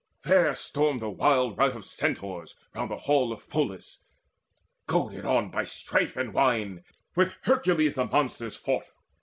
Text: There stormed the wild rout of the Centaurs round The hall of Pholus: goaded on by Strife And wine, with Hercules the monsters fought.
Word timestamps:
There 0.23 0.55
stormed 0.55 0.99
the 0.99 1.11
wild 1.11 1.59
rout 1.59 1.75
of 1.75 1.83
the 1.83 1.87
Centaurs 1.87 2.55
round 2.73 2.89
The 2.89 2.97
hall 2.97 3.31
of 3.31 3.43
Pholus: 3.43 3.99
goaded 4.87 5.25
on 5.25 5.51
by 5.51 5.63
Strife 5.63 6.17
And 6.17 6.33
wine, 6.33 6.83
with 7.13 7.37
Hercules 7.43 7.93
the 7.93 8.05
monsters 8.05 8.55
fought. 8.55 8.87